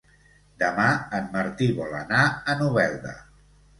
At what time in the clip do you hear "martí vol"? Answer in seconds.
1.37-1.93